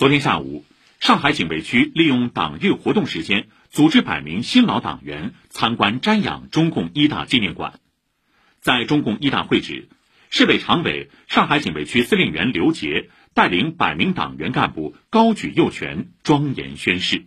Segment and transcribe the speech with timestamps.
[0.00, 0.64] 昨天下午
[0.98, 7.80] 上海警备区利用党日活动时间组织百名新老党员参观瞻仰中共一大纪念馆。
[8.62, 9.90] 在中共一大会址
[10.30, 17.26] 市委常委上海警备区司令员刘杰带领百名党员干部高举右拳庄严宣誓。